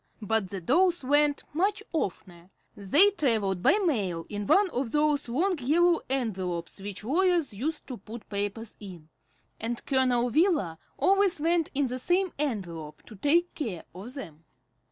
[0.23, 2.49] But the dolls went much oftener.
[2.75, 7.97] They travelled by mail, in one of those long yellow envelopes which lawyers use to
[7.97, 9.09] put papers in,
[9.59, 14.43] and Colonel Wheeler always went in the same envelope to take care of them.